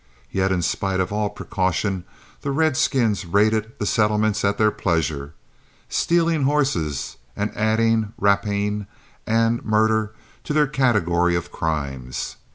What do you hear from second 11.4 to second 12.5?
crimes.